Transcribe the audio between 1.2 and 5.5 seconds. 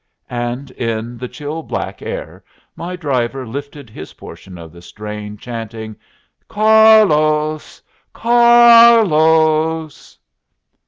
chill black air my driver lifted his portion of the strain,